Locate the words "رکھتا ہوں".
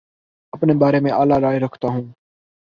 1.59-2.05